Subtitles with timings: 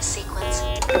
[0.00, 0.64] Sequence.
[0.88, 0.98] Pas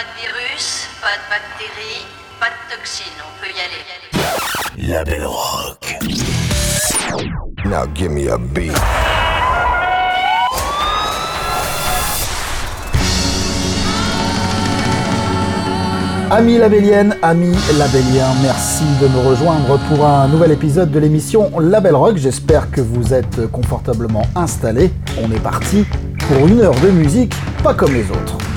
[0.00, 2.06] de virus, pas de bactéries,
[2.40, 4.90] pas de toxines, on peut y aller.
[4.90, 5.98] La Belle Rock.
[7.66, 8.72] Now give me a beat.
[16.30, 21.80] Amis labelliennes, amis labelliens, merci de me rejoindre pour un nouvel épisode de l'émission La
[21.80, 22.16] Belle Rock.
[22.16, 24.92] J'espère que vous êtes confortablement installés.
[25.22, 25.84] On est parti
[26.28, 27.32] pour une heure de musique
[27.62, 28.47] pas comme les autres.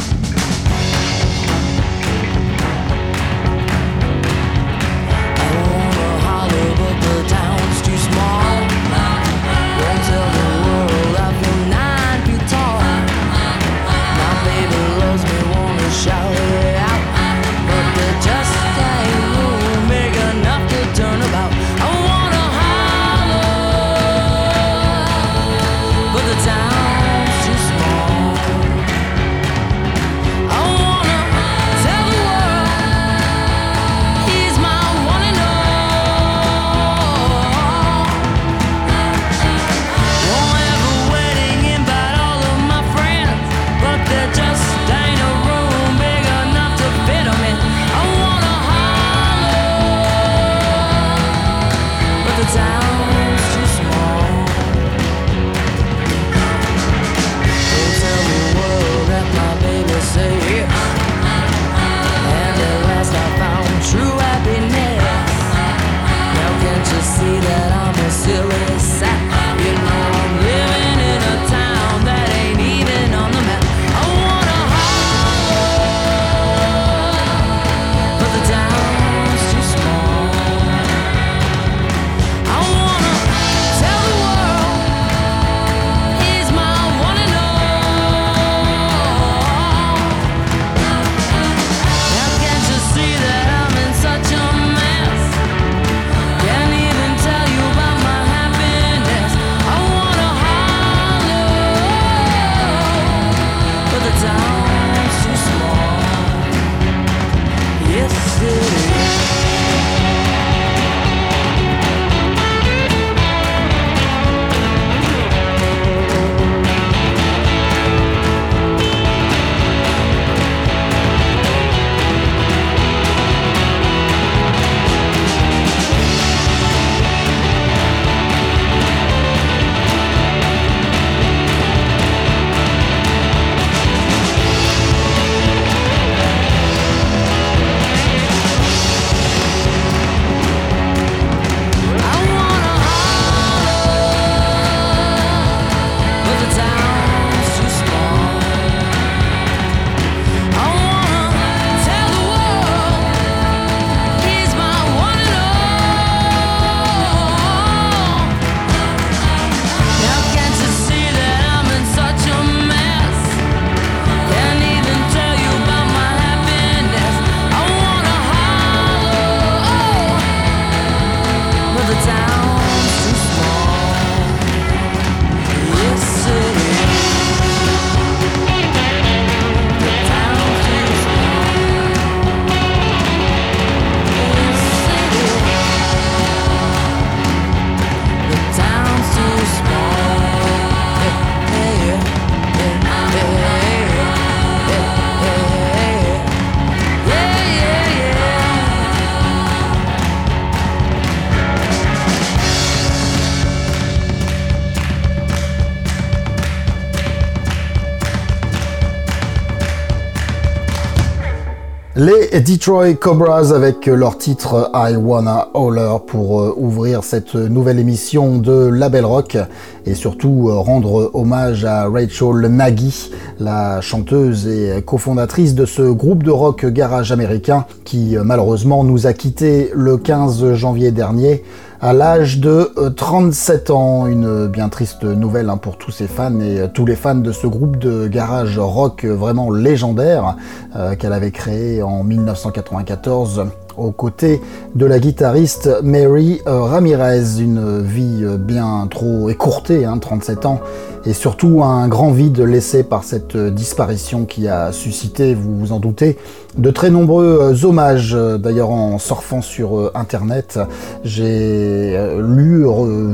[212.39, 218.67] Detroit Cobras avec leur titre I Wanna Holler pour euh, ouvrir cette nouvelle émission de
[218.67, 219.37] Label Rock
[219.85, 226.23] et surtout euh, rendre hommage à Rachel Nagy, la chanteuse et cofondatrice de ce groupe
[226.23, 231.43] de rock garage américain qui euh, malheureusement nous a quittés le 15 janvier dernier
[231.81, 234.05] à l'âge de 37 euh, ans.
[234.05, 237.31] Une bien triste nouvelle hein, pour tous ses fans et euh, tous les fans de
[237.31, 240.35] ce groupe de garage rock vraiment légendaire
[240.75, 243.47] euh, qu'elle avait créé en 1994
[243.81, 244.41] aux côtés
[244.75, 247.39] de la guitariste Mary Ramirez.
[247.39, 250.61] Une vie bien trop écourtée, 37 hein, ans,
[251.05, 255.79] et surtout un grand vide laissé par cette disparition qui a suscité, vous vous en
[255.79, 256.17] doutez,
[256.57, 260.59] De très nombreux euh, hommages, euh, d'ailleurs en surfant sur euh, internet,
[261.03, 262.65] j'ai lu,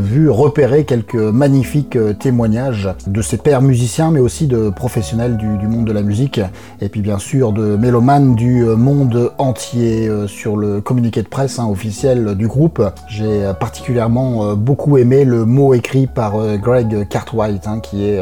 [0.01, 5.85] vu, repéré quelques magnifiques témoignages de ces pères musiciens, mais aussi de professionnels du, monde
[5.85, 6.41] de la musique,
[6.81, 11.67] et puis bien sûr de mélomanes du monde entier sur le communiqué de presse hein,
[11.69, 12.83] officiel du groupe.
[13.07, 18.19] J'ai particulièrement beaucoup aimé le mot écrit par Greg Cartwright, hein, qui est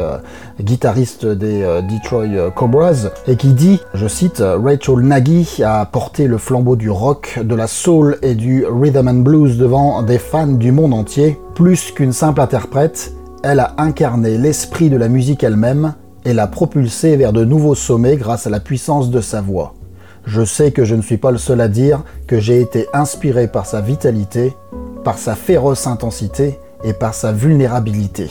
[0.60, 6.76] guitariste des Detroit Cobras, et qui dit, je cite, Rachel Nagy a porté le flambeau
[6.76, 10.94] du rock, de la soul et du rhythm and blues devant des fans du monde
[10.94, 11.38] entier.
[11.54, 13.12] Plus qu'une simple interprète,
[13.42, 15.94] elle a incarné l'esprit de la musique elle-même
[16.24, 19.74] et l'a propulsée vers de nouveaux sommets grâce à la puissance de sa voix.
[20.26, 23.46] Je sais que je ne suis pas le seul à dire que j'ai été inspiré
[23.46, 24.56] par sa vitalité,
[25.04, 28.28] par sa féroce intensité et par sa vulnérabilité.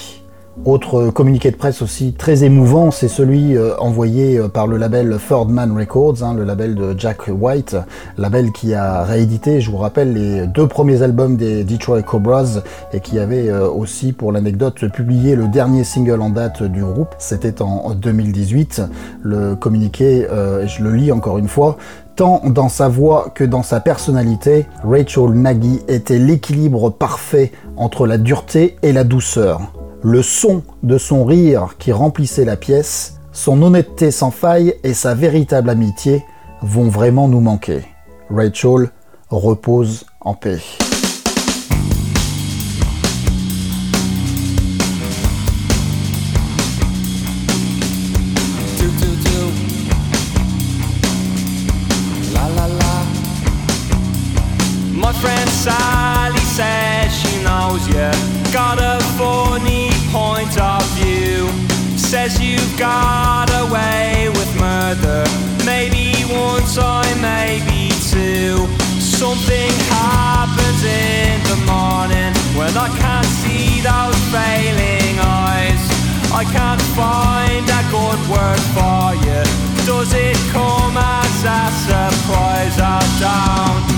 [0.64, 5.18] Autre communiqué de presse aussi très émouvant, c'est celui euh, envoyé euh, par le label
[5.28, 7.76] Third Man Records, hein, le label de Jack White,
[8.18, 12.62] label qui a réédité, je vous rappelle, les deux premiers albums des Detroit Cobras
[12.94, 17.14] et qui avait euh, aussi, pour l'anecdote, publié le dernier single en date du groupe.
[17.20, 18.82] C'était en 2018.
[19.22, 21.78] Le communiqué, je le lis encore une fois,
[22.16, 28.18] Tant dans sa voix que dans sa personnalité, Rachel Nagy était l'équilibre parfait entre la
[28.18, 29.74] dureté et la douceur
[30.06, 35.16] le son de son rire qui remplissait la pièce, son honnêteté sans faille et sa
[35.16, 36.24] véritable amitié
[36.62, 37.82] vont vraiment nous manquer.
[38.30, 38.92] Rachel
[39.32, 40.60] repose en paix.
[55.22, 58.12] Friend Sally says she knows you
[62.16, 65.26] Says you've got away with murder.
[65.66, 68.56] Maybe one time, maybe two.
[69.04, 75.84] Something happens in the morning when I can't see those failing eyes.
[76.32, 79.44] I can't find a good word for you.
[79.86, 82.80] Does it come as a surprise?
[82.80, 83.95] I don't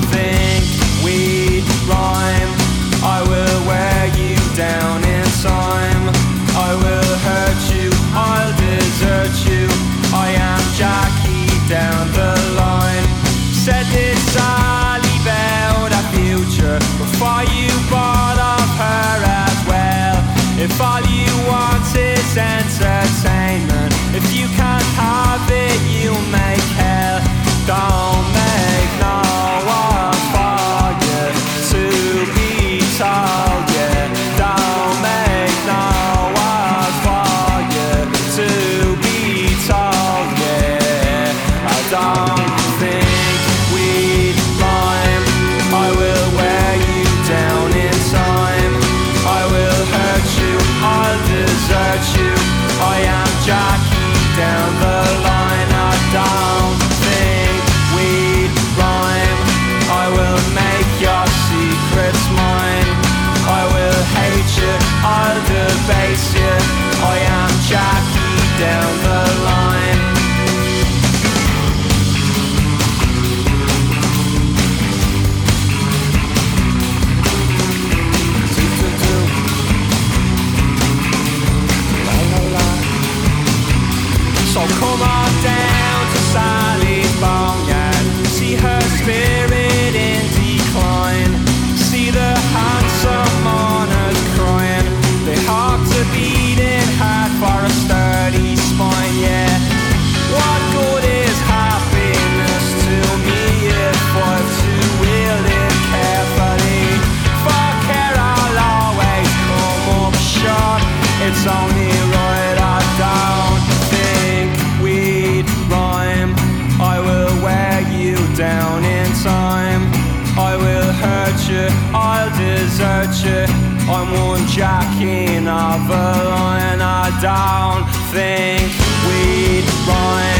[123.25, 126.81] I'm one jack in of a line.
[126.81, 128.71] I don't think
[129.07, 130.37] we'd rhyme.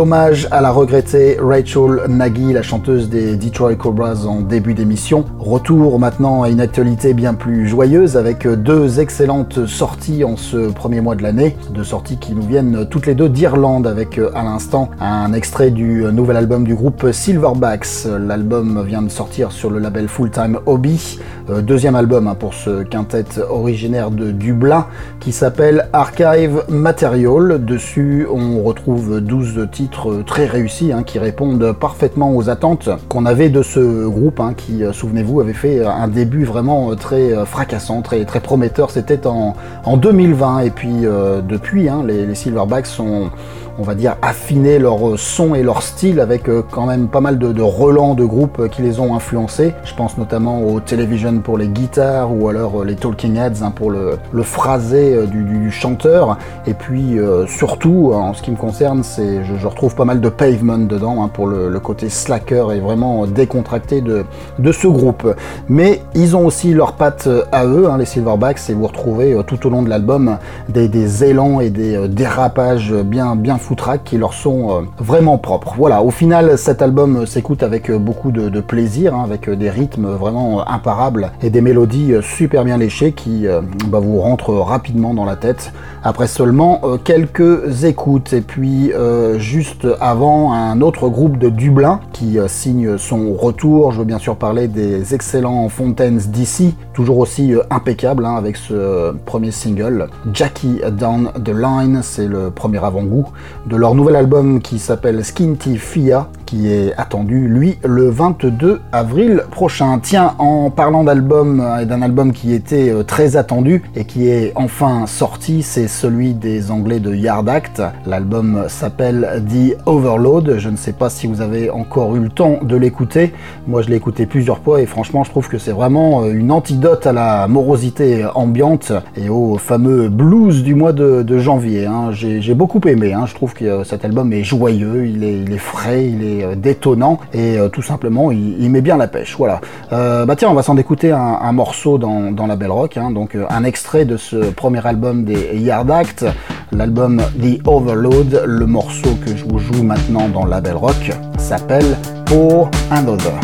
[0.00, 5.98] L'hommage à la regrettée Rachel Nagy, la chanteuse des Detroit Cobras en début d'émission, retour
[5.98, 11.16] maintenant à une actualité bien plus joyeuse avec deux excellentes sorties en ce premier mois
[11.16, 11.54] de l'année.
[11.74, 16.04] Deux sorties qui nous viennent toutes les deux d'Irlande avec à l'instant un extrait du
[16.10, 18.06] nouvel album du groupe Silverbacks.
[18.06, 21.18] L'album vient de sortir sur le label Full Time Hobby.
[21.50, 24.86] Euh, deuxième album hein, pour ce quintet originaire de Dublin
[25.20, 27.62] qui s'appelle Archive Material.
[27.62, 29.89] Dessus, on retrouve 12 titres
[30.26, 34.84] très réussis hein, qui répondent parfaitement aux attentes qu'on avait de ce groupe hein, qui,
[34.84, 38.90] euh, souvenez-vous, avait fait un début vraiment très euh, fracassant, très, très prometteur.
[38.90, 39.54] C'était en,
[39.96, 43.30] 2020 et puis depuis, les, les Silverbacks sont
[43.78, 47.38] on va dire, affiner leur son et leur style avec euh, quand même pas mal
[47.38, 49.74] de, relents de groupes qui les ont influencés.
[49.84, 53.72] Je pense notamment au Television pour les guitares ou alors euh, les Talking Heads hein,
[53.74, 56.38] pour le, phrasé euh, du, chanteur.
[56.66, 60.78] Et puis surtout, en ce qui me concerne, c'est je, retrouve pas mal de pavement
[60.78, 64.24] dedans hein, pour le, côté slacker et vraiment décontracté de,
[64.72, 65.34] ce groupe.
[65.68, 69.66] Mais ils ont aussi leurs pattes à eux, hein, les Silverbacks, et vous retrouvez tout
[69.66, 74.86] au long de l'album des, élans et des dérapages bien, bien footrack qui leur sont
[74.98, 75.74] vraiment propres.
[75.76, 80.68] Voilà, au final, cet album s'écoute avec beaucoup de, plaisir, hein, avec des rythmes vraiment
[80.68, 83.46] imparables et des mélodies super bien léchées qui
[83.88, 88.32] bah, vous rentrent rapidement dans la tête après seulement quelques écoutes.
[88.32, 88.92] Et puis,
[89.38, 93.92] juste avant, un autre groupe de Dublin qui signe son retour.
[93.92, 99.12] Je veux bien sûr parler des excellents Fontaines d'ici, toujours aussi impeccable hein, avec ce
[99.24, 102.00] premier single, Jackie Down the Line.
[102.02, 103.26] C'est le premier avant-goût
[103.66, 109.44] de leur nouvel album qui s'appelle Skinty Fia, qui est attendu, lui, le 22 avril
[109.52, 110.00] prochain.
[110.02, 114.52] Tiens, en parlant d'album et d'un album qui était euh, très attendu et qui est
[114.56, 117.82] enfin sorti, c'est celui des Anglais de Yard Act.
[118.04, 120.56] L'album s'appelle The Overload.
[120.58, 123.32] Je ne sais pas si vous avez encore eu le temps de l'écouter.
[123.68, 126.50] Moi, je l'ai écouté plusieurs fois et franchement, je trouve que c'est vraiment euh, une
[126.50, 131.86] antidote à la morosité ambiante et au fameux blues du mois de, janvier.
[131.86, 132.10] Hein.
[132.10, 133.12] J'ai beaucoup aimé.
[133.12, 133.26] Hein.
[133.26, 137.18] Je trouve que euh, cet album est joyeux, il est, frais, il est euh, détonnant
[137.32, 139.36] et euh, tout simplement il, met bien la pêche.
[139.36, 139.60] Voilà.
[139.90, 143.10] Bah tiens, on va s'en écouter un, morceau dans, la Belle Rock, hein.
[143.10, 146.24] donc un extrait de ce premier album des Yard Act,
[146.70, 148.44] l'album The Overload.
[148.46, 153.40] Le morceau que je vous joue maintenant dans la Belle Rock s'appelle Pour Another.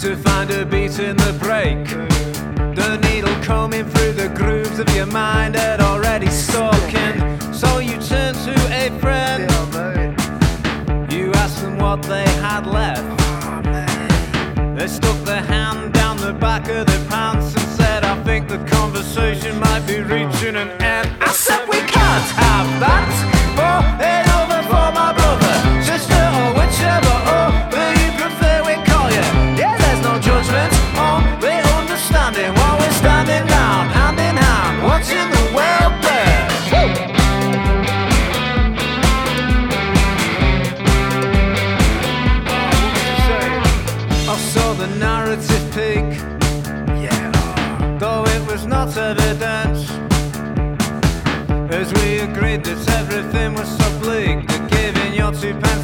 [0.00, 1.86] To find a beat in the break.
[2.74, 7.98] The needle combing through the grooves of your mind had already stuck and so you
[8.00, 9.42] turn to a friend.
[11.12, 13.04] You ask them what they had left.
[14.78, 18.58] They stuck their hand down the back of their pants and said, I think the
[18.70, 21.10] conversation might be reaching an end.
[21.20, 23.89] I said, We can't have that.
[55.40, 55.79] fancy pants.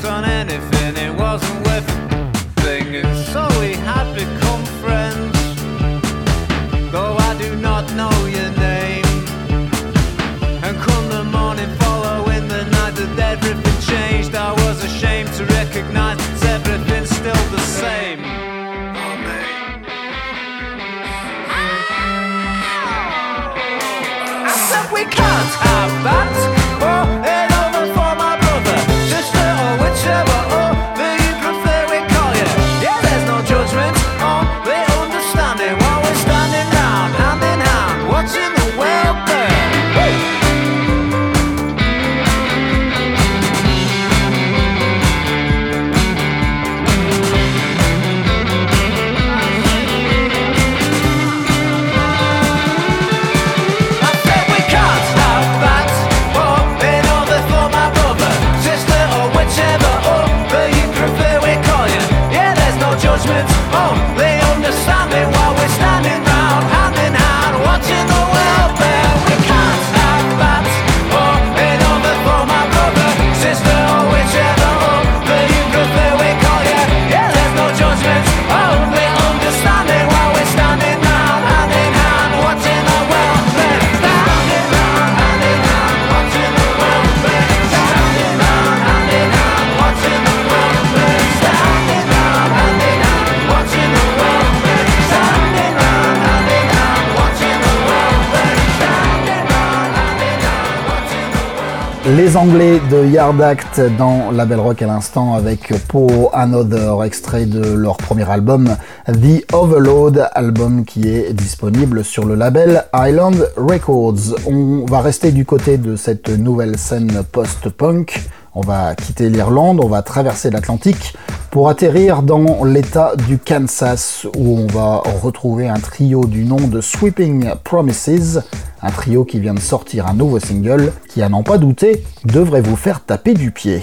[102.14, 107.46] Les Anglais de Yard Act dans la Belle Rock à l'instant avec Pour Another, extrait
[107.46, 114.36] de leur premier album The Overload, album qui est disponible sur le label Island Records.
[114.46, 118.20] On va rester du côté de cette nouvelle scène post-punk.
[118.58, 121.14] On va quitter l'Irlande, on va traverser l'Atlantique
[121.50, 126.80] pour atterrir dans l'état du Kansas où on va retrouver un trio du nom de
[126.80, 128.44] Sweeping Promises,
[128.80, 132.62] un trio qui vient de sortir un nouveau single qui, à n'en pas douter, devrait
[132.62, 133.82] vous faire taper du pied.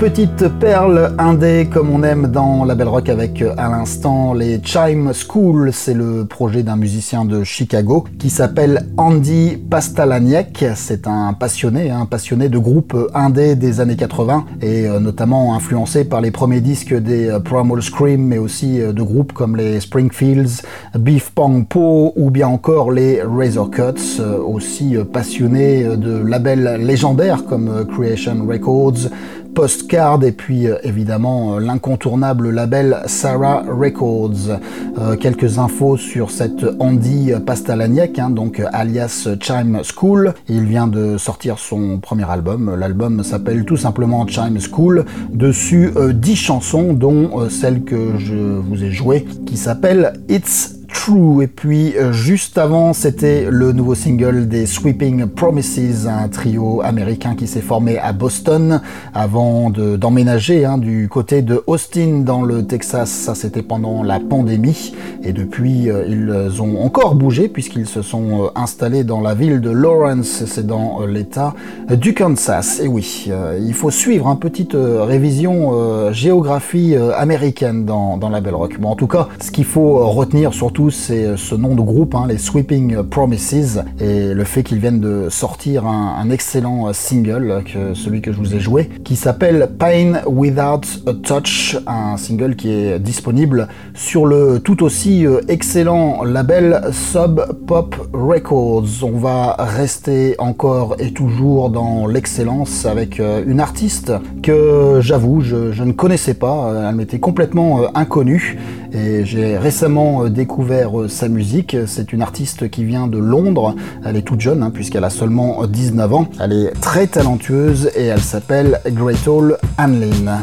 [0.00, 4.58] Deux petites perles indées comme on aime dans la Belle Rock avec à l'instant les
[4.64, 5.72] Chime School.
[5.74, 10.64] C'est le projet d'un musicien de Chicago qui s'appelle Andy Pastalaniek.
[10.74, 16.04] C'est un passionné, un passionné de groupes indés des années 80 et euh, notamment influencé
[16.06, 19.80] par les premiers disques des euh, Primal Scream mais aussi euh, de groupes comme les
[19.80, 20.62] Springfields,
[20.98, 24.22] Beef Pong Po ou bien encore les Razor Cuts.
[24.46, 29.10] Aussi passionné de labels légendaires comme Creation Records,
[29.54, 34.58] Postcard et puis euh, évidemment euh, l'incontournable label Sarah Records.
[34.98, 40.34] Euh, quelques infos sur cette Andy Pastalaniak, hein, donc alias Chime School.
[40.48, 42.74] Il vient de sortir son premier album.
[42.74, 45.04] L'album s'appelle tout simplement Chime School.
[45.30, 51.42] Dessus 10 chansons, dont celle que je vous ai jouée, qui s'appelle It's True.
[51.42, 57.34] Et puis euh, juste avant, c'était le nouveau single des Sweeping Promises, un trio américain
[57.36, 58.80] qui s'est formé à Boston
[59.14, 63.10] avant d'emménager hein, du côté de Austin dans le Texas.
[63.10, 64.94] Ça, c'était pendant la pandémie.
[65.22, 69.60] Et depuis, euh, ils ont encore bougé puisqu'ils se sont euh, installés dans la ville
[69.60, 70.44] de Lawrence.
[70.46, 71.54] C'est dans l'État
[71.90, 72.80] du Kansas.
[72.80, 78.78] Et oui, il faut suivre une petite révision géographie américaine dans, dans la Belle Rock.
[78.78, 82.14] Bon, en tout cas, ce qu'il faut retenir surtout c'est euh, ce nom de groupe,
[82.14, 87.62] hein, les Sweeping Promises, et le fait qu'ils viennent de sortir un, excellent euh, single,
[87.66, 92.56] que celui que je vous ai joué, qui s'appelle Pain Without a Touch, un single
[92.56, 99.02] qui est disponible sur le tout aussi euh, excellent label Sub Pop Records.
[99.02, 104.12] On va rester encore et toujours dans l'excellence avec une artiste
[104.42, 108.58] que j'avoue, je, ne connaissais pas, elle m'était complètement inconnue,
[108.92, 111.76] et j'ai récemment découvert euh, sa musique.
[111.86, 113.74] C'est une artiste qui vient de Londres.
[114.04, 116.28] Elle est toute jeune hein, puisqu'elle a seulement 19 ans.
[116.40, 120.42] Elle est très talentueuse et elle s'appelle Gretel Hanlin.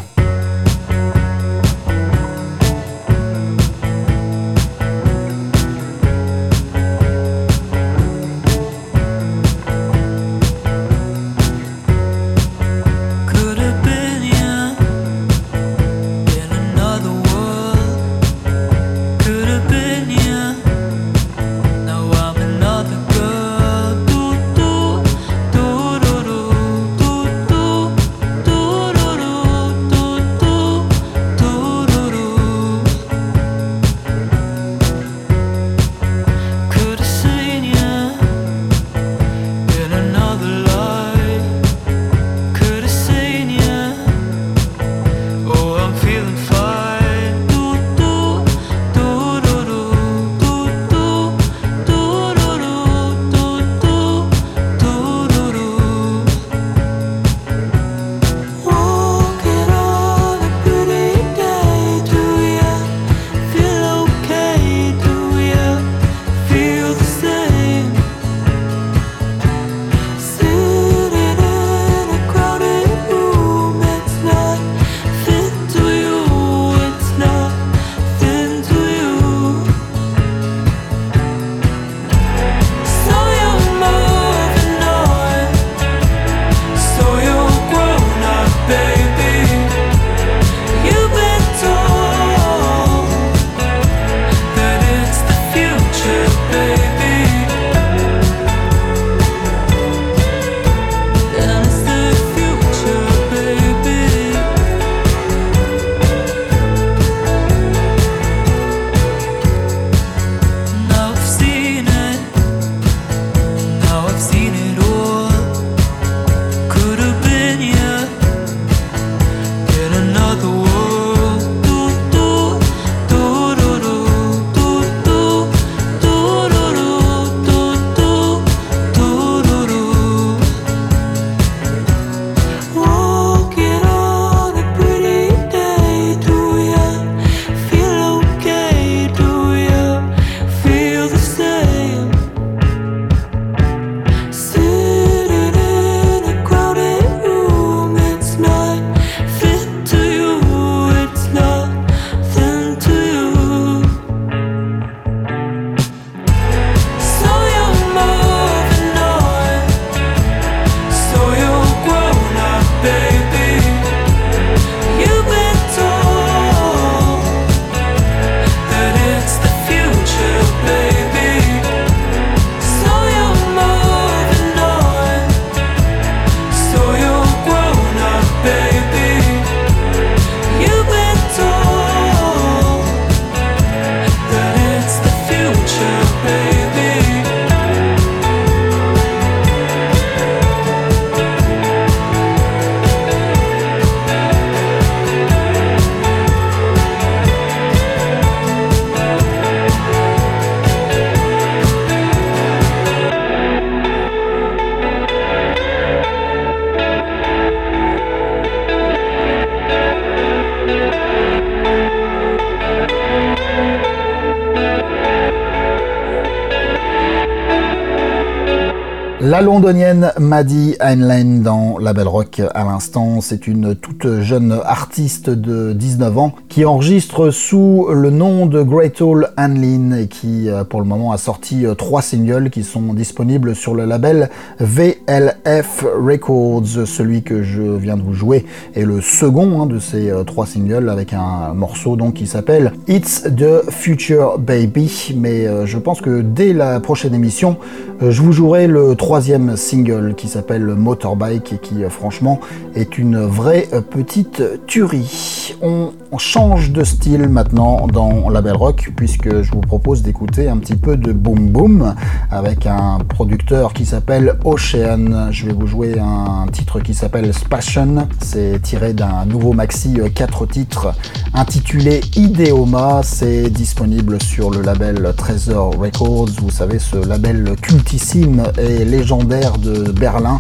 [219.38, 225.30] La londonienne Maddie Heinlein dans La Belle Rock à l'instant, c'est une toute jeune artiste
[225.30, 230.64] de 19 ans qui enregistre sous le nom de Great Hall Heinlein et qui euh,
[230.64, 235.86] pour le moment a sorti euh, trois singles qui sont disponibles sur le label VLF
[235.86, 236.88] Records.
[236.88, 240.48] Celui que je viens de vous jouer est le second hein, de ces euh, trois
[240.48, 245.14] singles avec un morceau donc qui s'appelle It's the Future Baby.
[245.16, 247.58] Mais je pense que dès la prochaine émission,
[248.00, 252.40] je vous jouerai le troisième single qui s'appelle Motorbike et qui euh, franchement
[252.76, 255.56] est une vraie euh, petite tuerie.
[255.62, 260.58] On, change de style maintenant dans la Belle Rock puisque je vous propose d'écouter un
[260.58, 261.94] petit peu de Boom Boom
[262.32, 265.32] avec un producteur qui s'appelle Ocean.
[265.32, 268.08] Je vais vous jouer un titre qui s'appelle Spassion.
[268.20, 270.94] C'est tiré d'un nouveau maxi 4 euh, titres
[271.38, 273.02] intitulé Ideoma.
[273.04, 276.30] C'est disponible sur le label Treasure Records.
[276.42, 280.38] Vous savez, ce label cultissime et légendaire de Berlin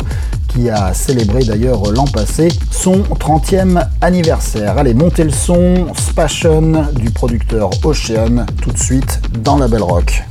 [0.48, 4.78] qui a célébré d'ailleurs l'an passé son 30e anniversaire.
[4.78, 10.24] Allez, montez le son, Spassion du producteur Ocean, tout de suite dans la Belle Rock.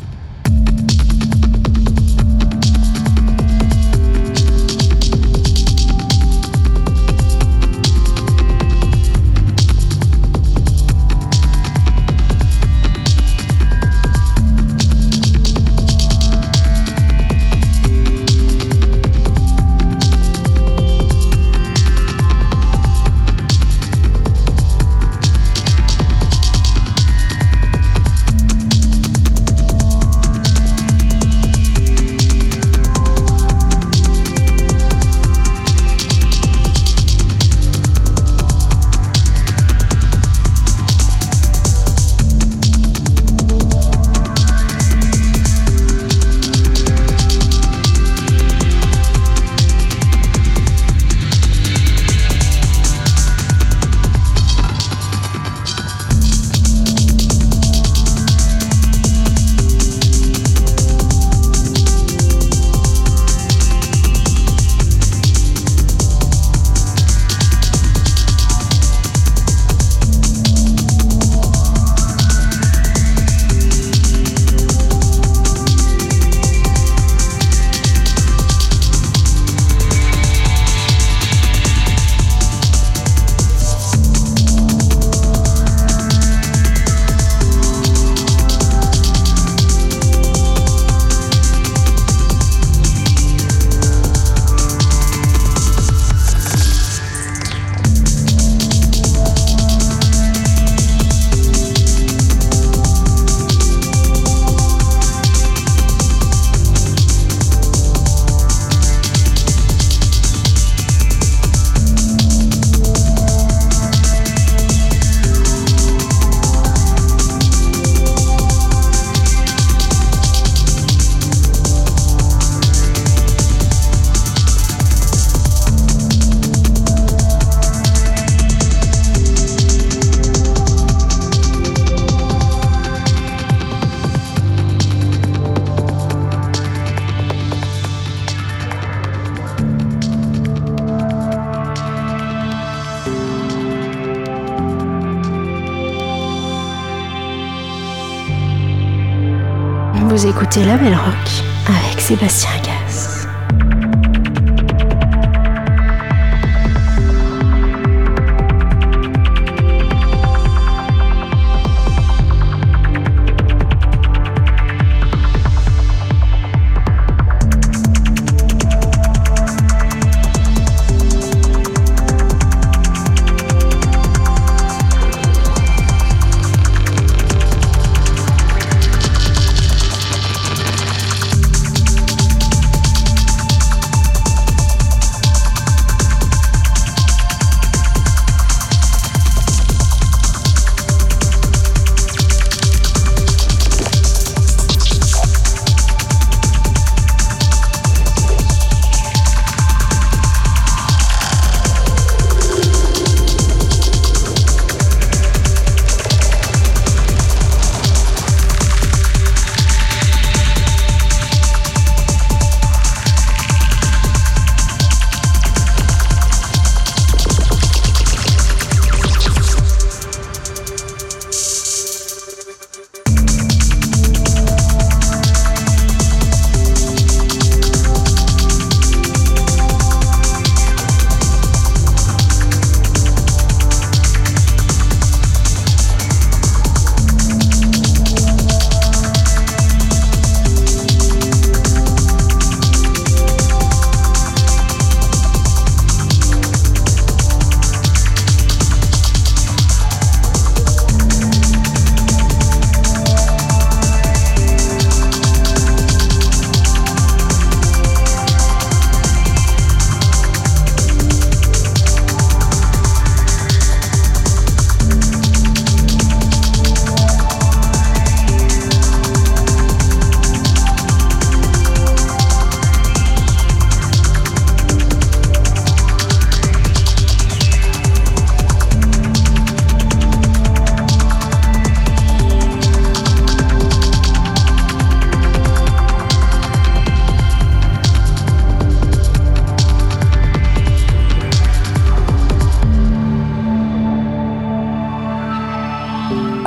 [150.29, 152.51] Écoutez La Belle Rock avec Sébastien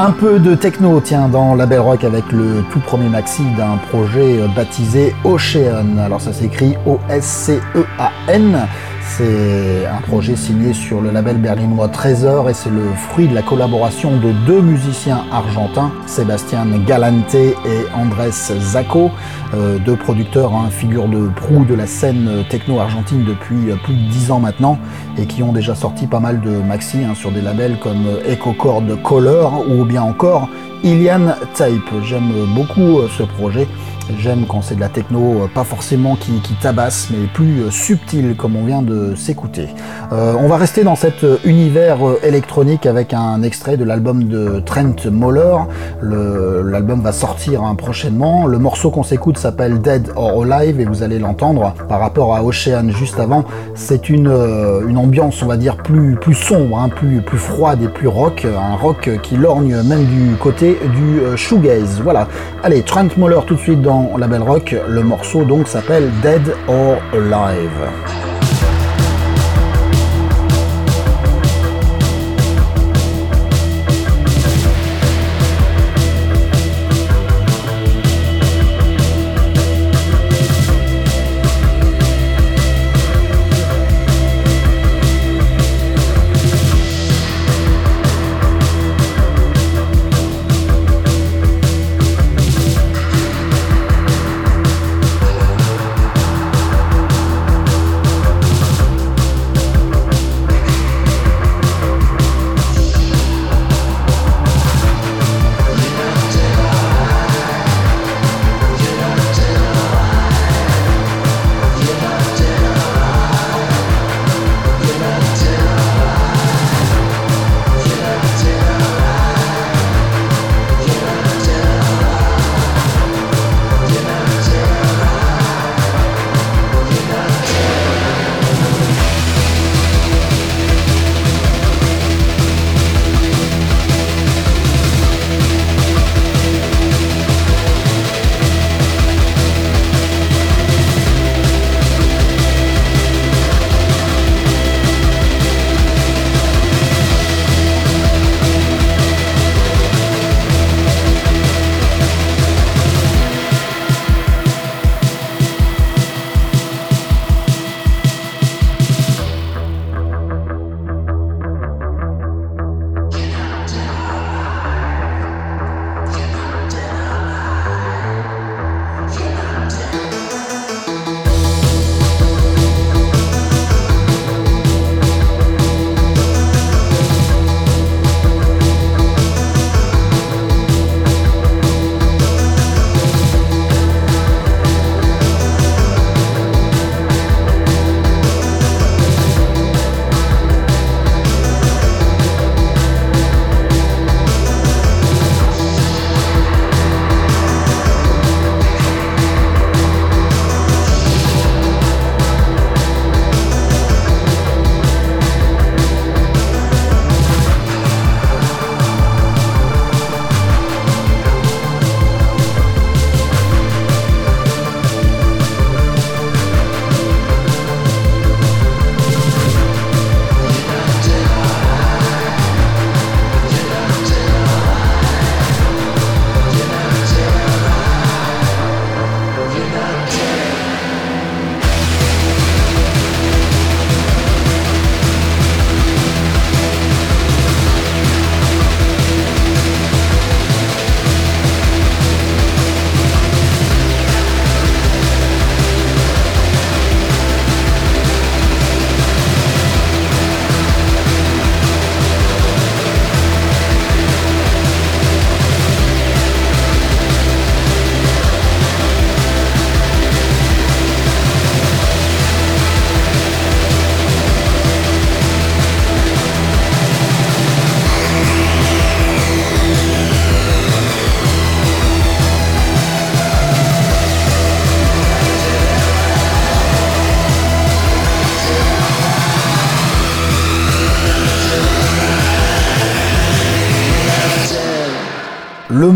[0.09, 3.77] Un peu de techno, tiens, dans la Belle Rock avec le tout premier maxi d'un
[3.89, 5.99] projet baptisé Ocean.
[6.03, 8.67] Alors ça s'écrit O-S-C-E-A-N.
[9.19, 13.41] C'est un projet signé sur le label berlinois Trésor et c'est le fruit de la
[13.41, 17.53] collaboration de deux musiciens argentins, Sébastien Galante et
[17.93, 19.11] Andrés Zacco,
[19.53, 24.09] euh, deux producteurs, hein, figure de proue de la scène techno argentine depuis plus de
[24.09, 24.79] dix ans maintenant
[25.17, 28.53] et qui ont déjà sorti pas mal de maxi hein, sur des labels comme Echo
[28.53, 30.47] Chord Color ou bien encore
[30.81, 31.91] Ilian Type.
[32.05, 33.67] J'aime beaucoup euh, ce projet.
[34.17, 38.35] J'aime quand c'est de la techno, euh, pas forcément qui, tabasse, mais plus euh, subtil
[38.35, 39.67] comme on vient de s'écouter.
[40.11, 45.57] on va rester dans cet univers électronique avec un extrait de l'album de Trent Moller.
[46.01, 48.47] L'album va sortir hein, prochainement.
[48.47, 52.43] Le morceau qu'on s'écoute s'appelle Dead or Alive et vous allez l'entendre par rapport à
[52.43, 53.43] Ocean juste avant.
[53.75, 54.27] C'est une,
[54.97, 58.45] ambiance, on va dire, plus, sombre, hein, plus, plus froide et plus rock.
[58.45, 62.01] Un rock qui lorgne même du côté du euh, shoegaze.
[62.03, 62.27] Voilà.
[62.63, 64.75] Allez, Trent Moller tout de suite dans la belle rock.
[64.87, 68.28] Le morceau donc s'appelle Dead or Alive.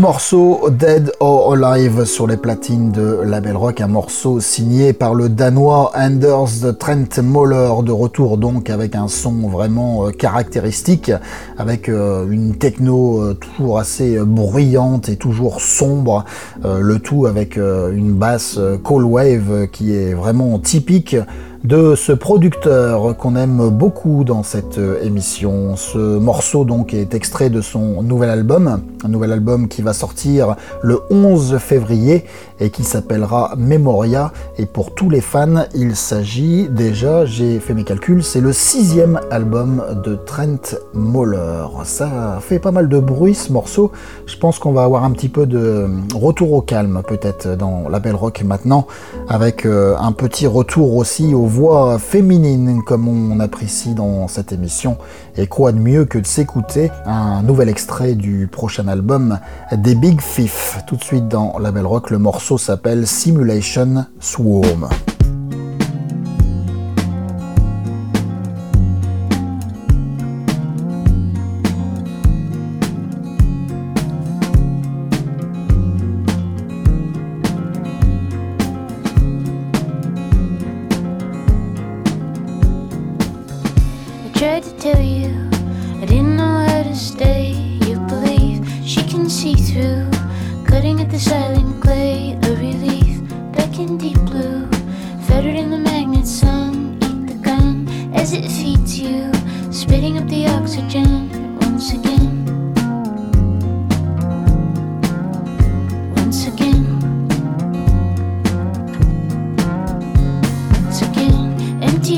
[0.04, 5.30] Morceau Dead or Alive sur les platines de Label Rock, un morceau signé par le
[5.30, 11.10] danois Anders Trent Moller, de retour donc avec un son vraiment euh, caractéristique,
[11.56, 16.26] avec euh, une techno euh, toujours assez bruyante et toujours sombre,
[16.62, 21.16] le tout avec une basse Cold Wave qui est vraiment typique
[21.64, 25.76] de ce producteur qu'on aime beaucoup dans cette euh, émission.
[25.76, 30.56] Ce morceau donc est extrait de son nouvel album, un nouvel album qui va sortir
[30.82, 32.26] le 11 février
[32.60, 34.32] et qui s'appellera Memoria.
[34.58, 39.20] Et pour tous les fans, il s'agit déjà, j'ai fait mes calculs, c'est le sixième
[39.30, 41.66] album de Trent Moller.
[41.84, 43.90] Ça fait pas mal de bruit ce morceau.
[44.26, 48.00] Je pense qu'on va avoir un petit peu de retour au calme peut-être dans la
[48.00, 48.86] belle rock maintenant,
[49.28, 54.96] avec euh, un petit retour aussi aux voix féminines comme on apprécie dans cette émission.
[55.36, 59.38] Et quoi de mieux que de s'écouter un nouvel extrait du prochain album
[59.72, 60.84] des Big Fifth.
[60.86, 64.86] Tout de suite dans la belle rock, le morceau s'appelle Simulation Swarm.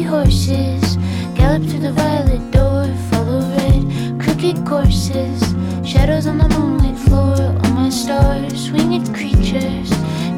[0.03, 0.97] Horses
[1.35, 5.41] gallop through the violet door, follow red crooked courses,
[5.85, 9.91] shadows on the moonlit floor, all my stars, winged creatures,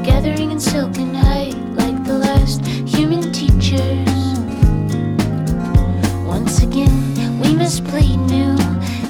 [0.03, 4.09] gathering in silken height like the last human teachers.
[6.25, 8.57] Once again, we must play new,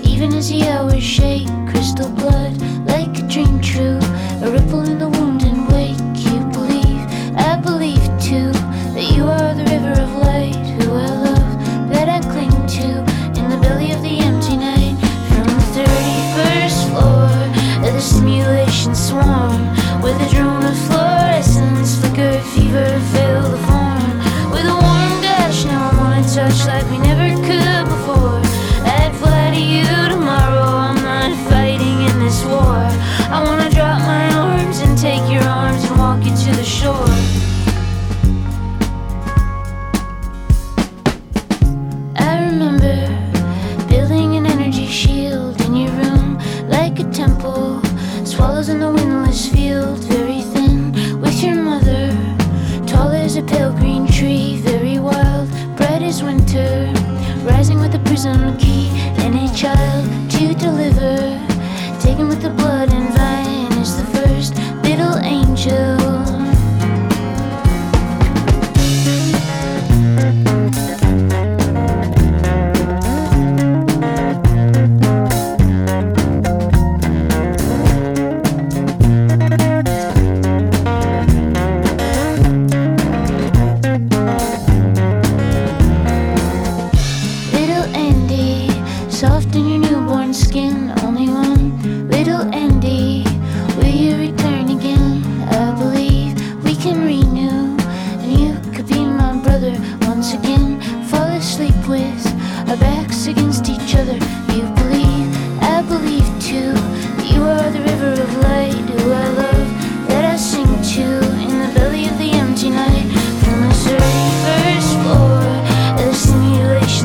[0.03, 3.99] even as the hours shake, crystal blood like a dream true,
[4.43, 5.18] a ripple in the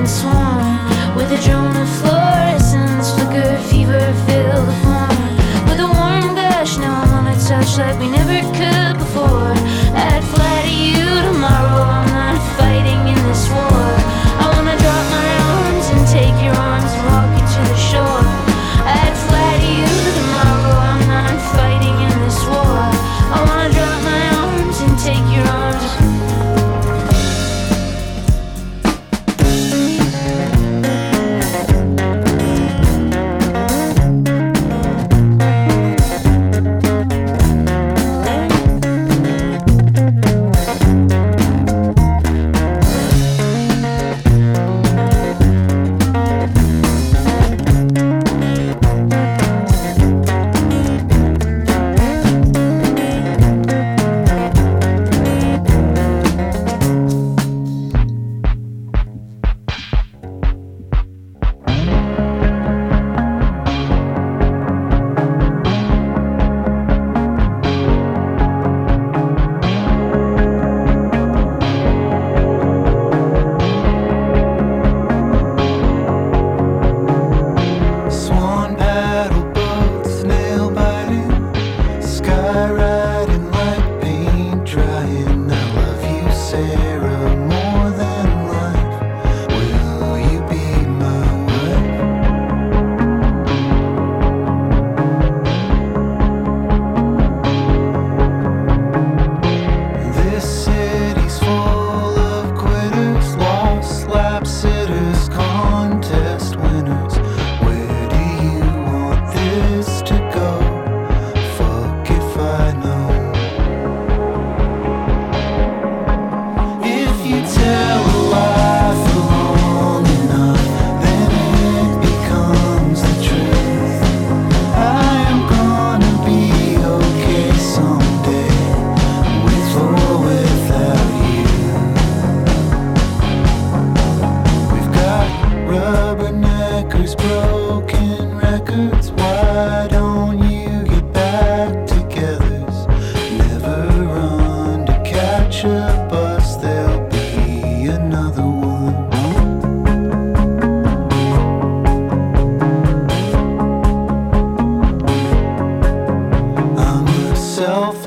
[0.05, 0.42] and.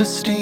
[0.07, 0.36] understand.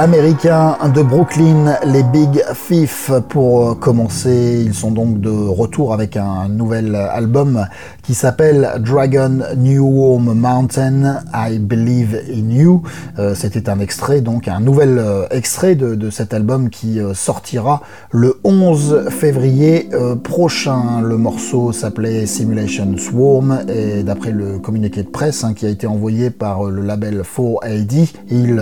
[0.00, 4.62] Américains de Brooklyn, les Big Thief, pour commencer.
[4.64, 7.66] Ils sont donc de retour avec un nouvel album
[8.10, 12.82] qui s'appelle Dragon New Home Mountain, I Believe in You.
[13.20, 17.82] Euh, c'était un extrait, donc un nouvel euh, extrait de, cet album qui euh, sortira
[18.10, 19.90] le 11 février
[20.24, 21.00] prochain.
[21.02, 25.86] Le morceau s'appelait Simulation Swarm et d'après le communiqué de presse hein, qui a été
[25.86, 28.60] envoyé par le label 4AD, il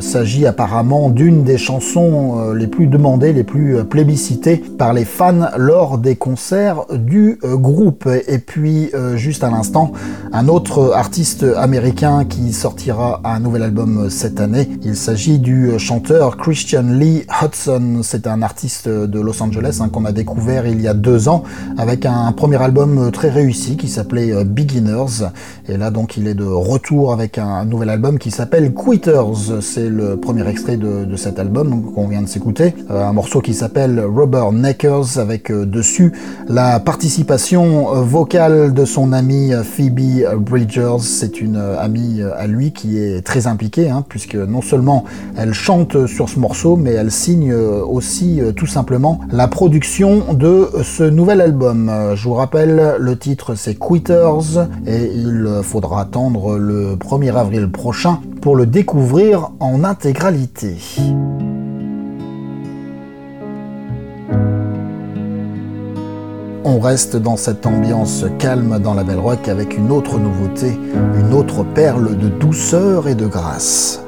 [0.00, 5.98] s'agit apparemment d'une des chansons les plus demandées, les plus plébiscitées par les fans lors
[5.98, 8.08] des concerts du groupe.
[8.26, 9.92] Et puis, juste à l'instant,
[10.32, 14.68] un autre artiste américain qui sortira un nouvel album cette année.
[14.82, 18.00] Il s'agit du chanteur Christian Lee Hudson.
[18.02, 21.42] C'est un artiste de Los Angeles hein, qu'on a découvert il y a deux ans
[21.76, 25.28] avec un premier album très réussi qui s'appelait Beginners.
[25.68, 29.60] Et là, donc, il est de retour avec un nouvel album qui s'appelle Quitters.
[29.60, 32.74] C'est le premier extrait de, cet album qu'on vient de s'écouter.
[32.90, 36.12] Euh, un morceau qui s'appelle Rubber Neckers avec euh, dessus
[36.48, 40.98] la participation euh, vocale son amie Phoebe Bridgers.
[41.00, 45.04] C'est une amie à lui qui est très impliquée hein, puisque non seulement
[45.36, 51.04] elle chante sur ce morceau mais elle signe aussi tout simplement la production de ce
[51.04, 51.90] nouvel album.
[52.14, 58.20] Je vous rappelle, le titre c'est Quitters et il faudra attendre le 1er avril prochain
[58.40, 60.76] pour le découvrir en intégralité.
[66.70, 70.78] On reste dans cette ambiance calme dans la Belle Rock avec une autre nouveauté,
[71.18, 74.04] une autre perle de douceur et de grâce.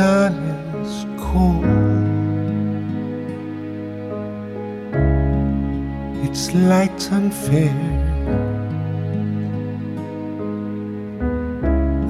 [0.00, 0.34] Sun
[0.82, 0.94] is
[1.26, 1.64] cold.
[6.26, 7.76] Its light unfair.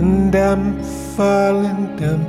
[0.02, 0.66] And I'm
[1.16, 2.22] falling down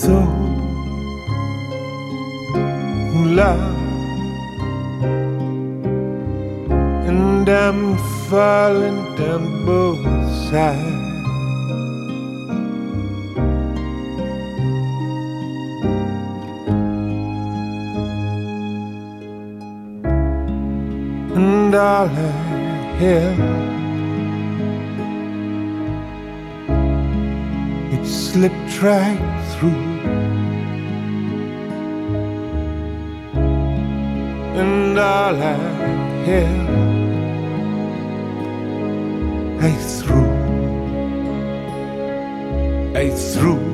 [0.00, 0.16] So
[3.36, 3.76] love
[7.06, 7.98] and I'm
[8.30, 10.02] falling down both
[10.48, 10.96] sides.
[21.36, 23.60] And all I hear
[28.06, 29.18] slipped right
[29.52, 29.89] through
[34.60, 35.56] And all I
[36.26, 36.52] hear,
[39.58, 40.30] I threw,
[42.94, 43.69] I threw.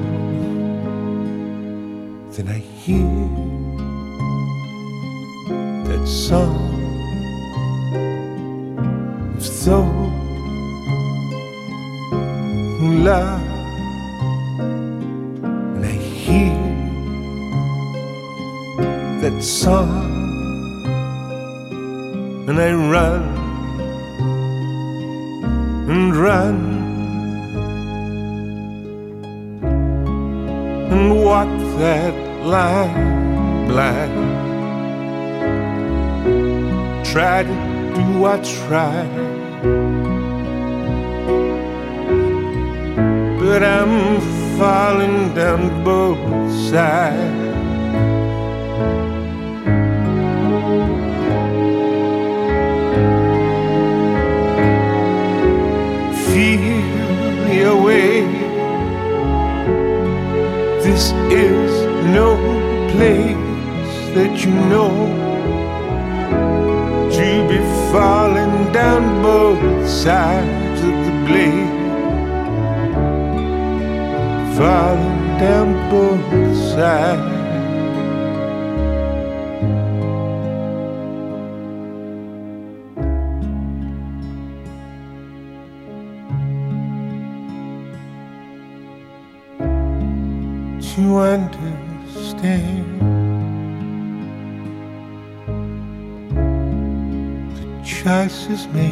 [97.87, 98.91] The me.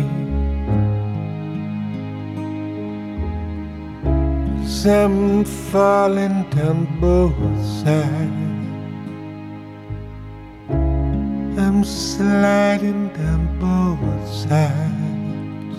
[4.86, 7.34] I'm falling down both
[7.82, 8.30] sides.
[11.58, 15.78] I'm sliding down both sides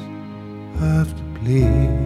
[0.82, 2.05] of the blade.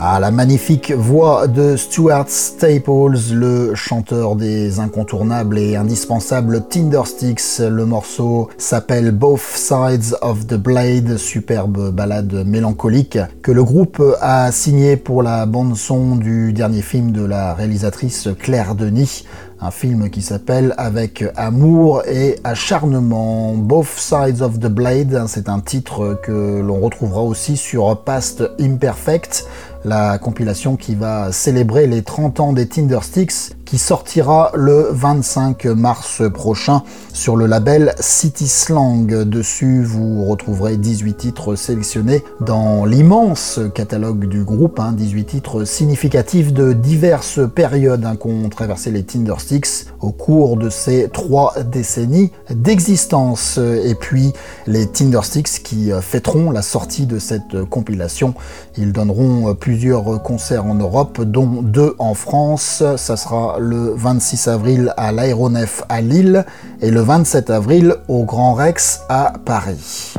[0.00, 7.58] À la magnifique voix de Stuart Staples, le chanteur des incontournables et indispensables Tindersticks.
[7.58, 14.52] Le morceau s'appelle Both Sides of the Blade, superbe ballade mélancolique que le groupe a
[14.52, 19.24] signé pour la bande son du dernier film de la réalisatrice Claire Denis
[19.60, 23.54] un film qui s'appelle Avec amour et acharnement.
[23.54, 29.46] Both Sides of the Blade, c'est un titre que l'on retrouvera aussi sur Past Imperfect,
[29.84, 36.22] la compilation qui va célébrer les 30 ans des Tindersticks, qui sortira le 25 mars
[36.32, 39.06] prochain sur le label City Slang.
[39.06, 46.54] Dessus, vous retrouverez 18 titres sélectionnés dans l'immense catalogue du groupe, hein, 18 titres significatifs
[46.54, 53.58] de diverses périodes hein, qu'ont traversé les Tindersticks au cours de ces trois décennies d'existence.
[53.58, 54.32] Et puis
[54.66, 58.32] les Tindersticks qui fêteront la sortie de cette compilation.
[58.78, 62.82] Ils donneront plusieurs concerts en Europe, dont deux en France.
[62.96, 66.44] Ça sera le 26 avril à l'Aéronef à Lille
[66.80, 70.14] et le 27 avril au Grand Rex à Paris.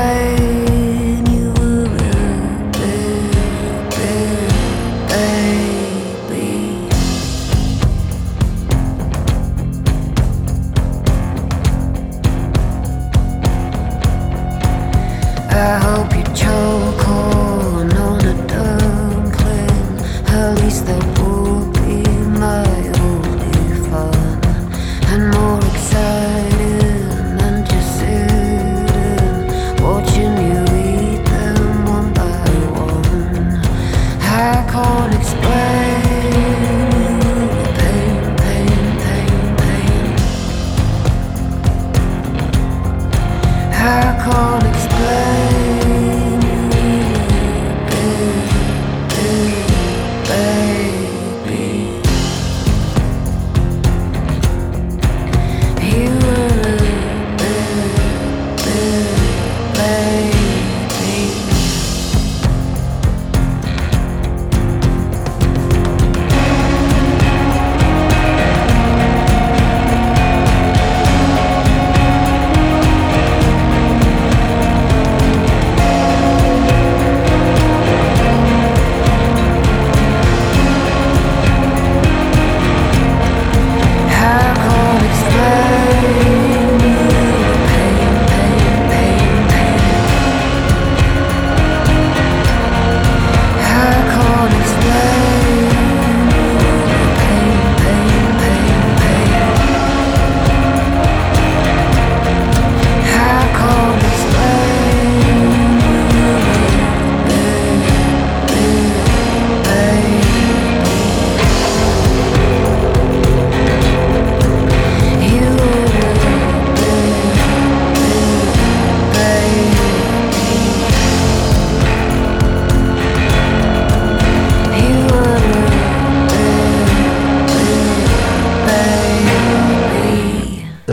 [0.00, 0.49] I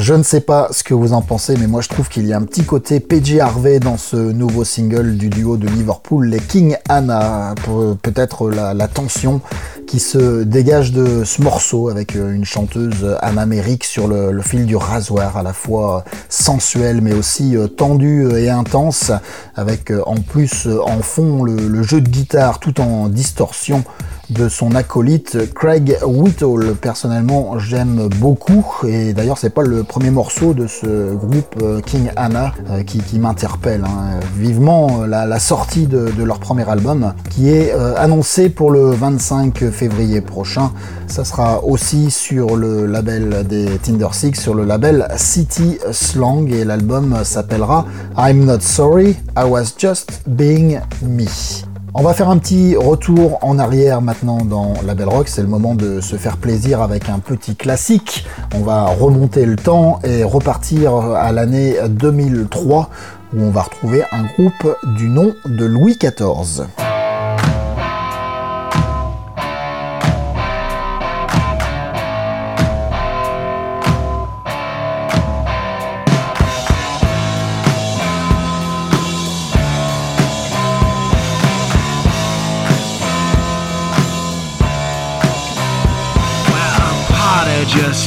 [0.08, 2.32] Je ne sais pas ce que vous en pensez, mais moi je trouve qu'il y
[2.32, 6.40] a un petit côté PJ Harvey dans ce nouveau single du duo de Liverpool, les
[6.40, 7.54] King Anna.
[8.02, 9.42] Peut-être la, tension
[9.86, 14.78] qui se dégage de ce morceau avec euh, une chanteuse amérique sur le, fil du
[14.78, 19.12] rasoir, à la fois sensuelle mais aussi euh, tendue et intense,
[19.58, 23.84] avec euh, en plus en fond le jeu de guitare tout en distorsion
[24.30, 26.76] de son acolyte Craig Whittle.
[26.80, 32.10] Personnellement, j'aime beaucoup et d'ailleurs, c'est pas le premier morceau de ce groupe euh, King
[32.16, 33.84] Anna euh, qui, m'interpelle.
[33.86, 34.20] Hein.
[34.36, 40.22] Vivement euh, la, sortie de, leur premier album qui est annoncé pour le 25 février
[40.22, 40.72] prochain.
[41.08, 46.66] Ça sera aussi sur le label des Tinder Six, sur le label City Slang et
[46.66, 47.86] l'album s'appellera
[48.18, 51.67] I'm Not Sorry, I Was Just Being Me.
[52.00, 55.28] On va faire un petit retour en arrière maintenant dans la Belle Rock.
[55.30, 58.24] C'est le moment de se faire plaisir avec un petit classique.
[58.54, 62.92] On va remonter le temps et repartir à l'année 2003
[63.36, 66.68] où on va retrouver un groupe du nom de Louis XIV.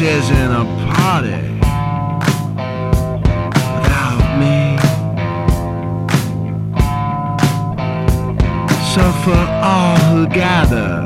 [0.00, 1.42] Just isn't a party
[3.76, 4.78] without me.
[8.94, 10.99] So for all who gather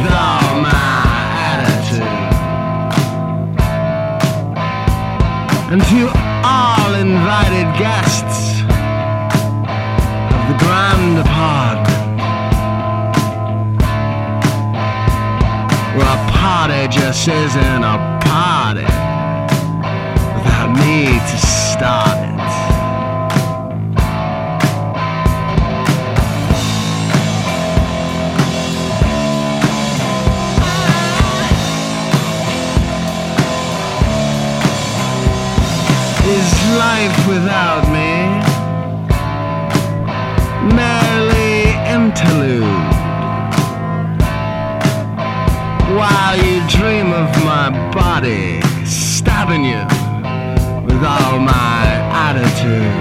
[0.00, 1.02] with all my
[1.50, 2.02] attitude.
[5.70, 6.00] And to
[6.42, 8.62] all invited guests
[10.34, 12.20] of the grand apartment,
[15.96, 18.88] where a party just isn't a party
[20.34, 21.49] without me to
[36.76, 38.12] life without me?
[40.74, 42.90] Merely interlude.
[45.98, 49.82] While you dream of my body stabbing you
[50.86, 51.82] with all my
[52.28, 52.96] attitude.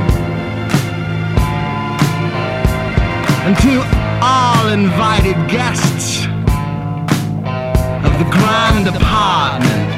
[3.46, 3.74] And to
[4.22, 6.26] all invited guests
[8.06, 9.89] of the grand apartment.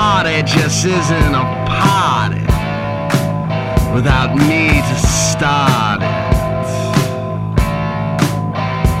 [0.00, 2.40] party just isn't a party
[3.94, 6.08] without me to start it.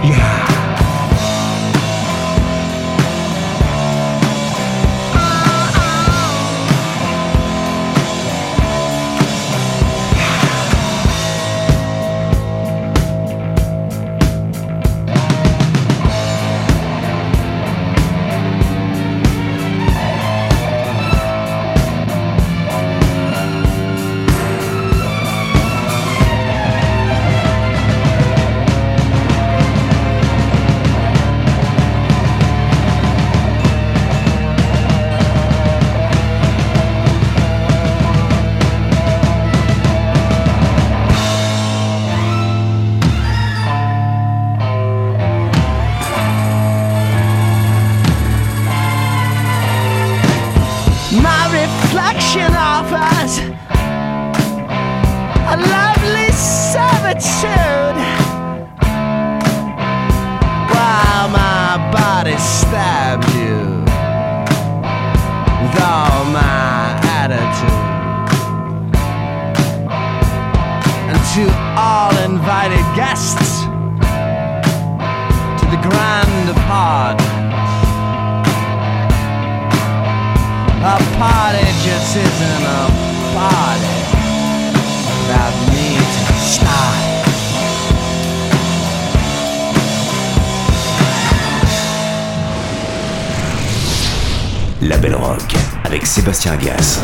[0.04, 0.39] Yeah.
[94.82, 95.54] La Belle Rock
[95.84, 97.00] avec Sébastien Gas.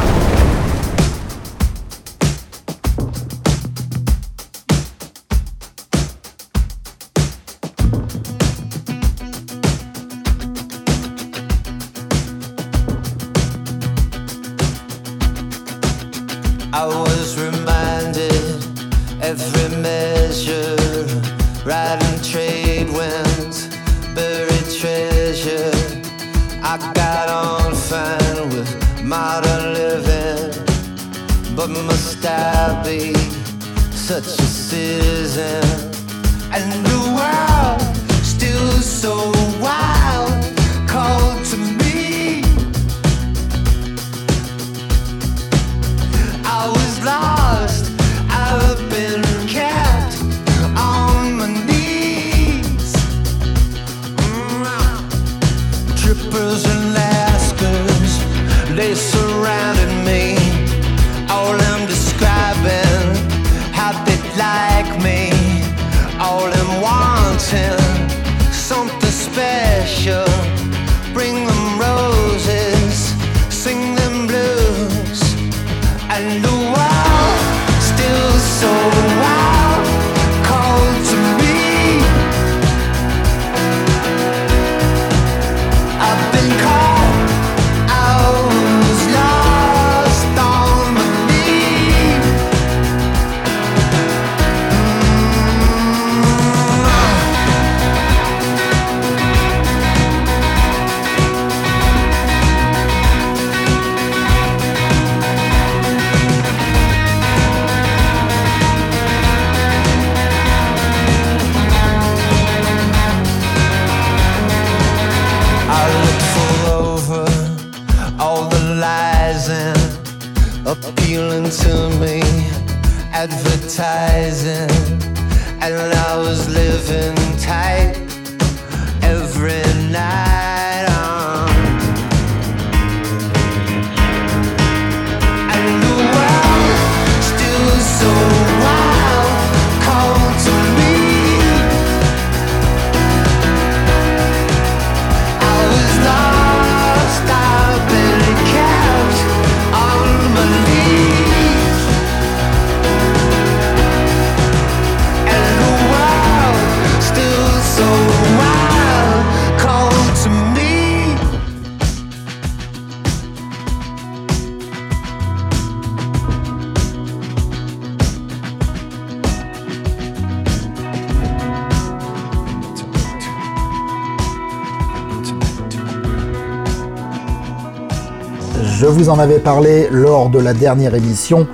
[179.17, 181.49] En avez parlé lors de la dernière émission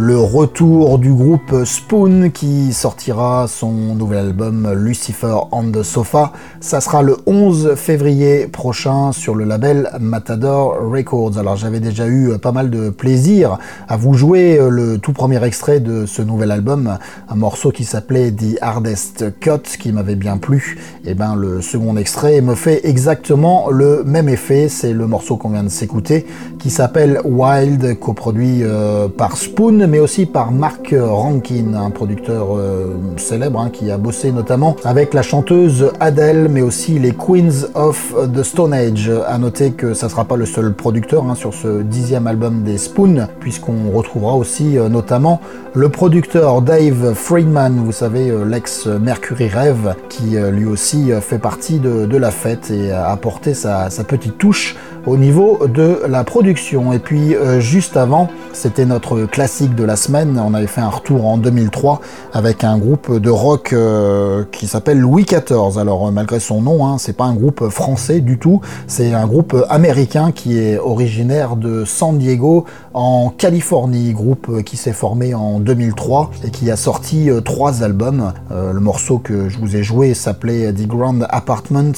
[0.00, 6.32] le retour du groupe Spoon qui sortira son nouvel album Lucifer on the Sofa.
[6.60, 11.36] Ça sera le 11 février prochain sur le label Matador Records.
[11.36, 15.80] Alors j'avais déjà eu pas mal de plaisir à vous jouer le tout premier extrait
[15.80, 16.96] de ce nouvel album,
[17.28, 20.78] un morceau qui s'appelait The Hardest Cut qui m'avait bien plu.
[21.04, 24.68] Et eh ben le second extrait me fait exactement le même effet.
[24.68, 26.24] C'est le morceau qu'on vient de s'écouter
[26.60, 32.94] qui s'appelle Wild, coproduit euh, par Spoon mais aussi par Mark Rankin, un producteur euh,
[33.16, 38.14] célèbre hein, qui a bossé notamment avec la chanteuse Adele, mais aussi les Queens of
[38.34, 39.10] the Stone Age.
[39.26, 42.62] À noter que ça ne sera pas le seul producteur hein, sur ce dixième album
[42.62, 45.40] des Spoon, puisqu'on retrouvera aussi euh, notamment
[45.74, 51.78] le producteur Dave Friedman, vous savez, euh, l'ex Mercury Rêve, qui lui aussi fait partie
[51.78, 54.76] de, la fête et a apporté sa petite touche
[55.08, 56.92] au niveau de la production.
[56.92, 60.38] Et puis euh, juste avant, c'était notre classique de la semaine.
[60.38, 62.00] On avait fait un retour en 2003
[62.34, 65.78] avec un groupe de rock euh, qui s'appelle Louis XIV.
[65.78, 68.60] Alors euh, malgré son nom, hein, c'est pas un groupe français du tout.
[68.86, 74.12] C'est un groupe américain qui est originaire de San Diego en Californie.
[74.12, 78.32] Groupe qui s'est formé en 2003 et qui a sorti trois albums.
[78.50, 81.92] le morceau que je vous ai joué s'appelait The Grand Apartment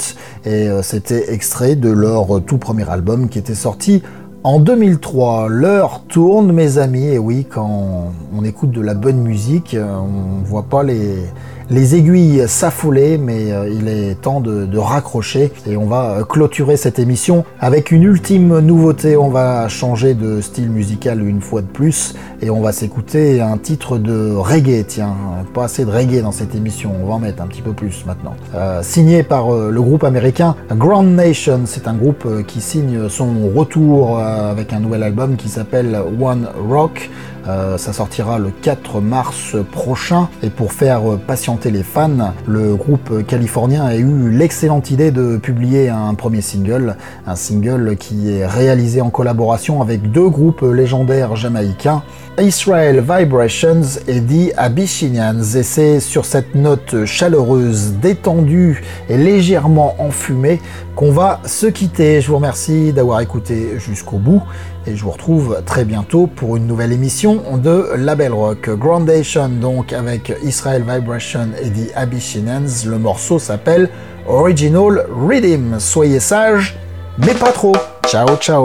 [0.45, 4.01] et c'était extrait de leur tout premier album qui était sorti
[4.43, 9.75] En 2003, l'heure tourne, mes amis, et oui, quand on écoute de la bonne musique,
[9.79, 11.25] on voit pas les,
[11.69, 16.75] les aiguilles s'affolaient, mais euh, il est temps de, raccrocher et on va euh, clôturer
[16.75, 19.15] cette émission avec une ultime nouveauté.
[19.15, 23.57] On va changer de style musical une fois de plus et on va s'écouter un
[23.57, 24.83] titre de reggae.
[24.87, 25.15] Tiens,
[25.53, 28.05] pas assez de reggae dans cette émission, on va en mettre un petit peu plus
[28.05, 28.35] maintenant.
[28.55, 34.19] Euh, signé par le groupe américain Grand Nation, c'est un groupe qui signe son retour
[34.19, 37.09] avec un nouvel album qui s'appelle One Rock.
[37.47, 40.29] Euh, ça sortira le 4 mars prochain.
[40.43, 45.89] Et pour faire patienter les fans, le groupe californien a eu l'excellente idée de publier
[45.89, 46.95] un premier single.
[47.25, 52.03] Un single qui est réalisé en collaboration avec deux groupes légendaires jamaïcains.
[52.41, 55.41] Israel Vibrations et The Abyssinians.
[55.55, 60.59] Et c'est sur cette note chaleureuse, détendue et légèrement enfumée
[60.95, 62.21] qu'on va se quitter.
[62.21, 64.41] Je vous remercie d'avoir écouté jusqu'au bout
[64.87, 68.69] et je vous retrouve très bientôt pour une nouvelle émission de Label Rock.
[68.71, 72.85] Groundation donc avec Israel Vibration et The Abyssinians.
[72.87, 73.89] Le morceau s'appelle
[74.27, 75.79] Original Rhythm.
[75.79, 76.77] Soyez sages,
[77.17, 77.75] mais pas trop.
[78.07, 78.63] Ciao ciao